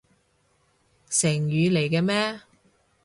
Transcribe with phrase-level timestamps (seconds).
[1.11, 2.41] 成語嚟嘅咩？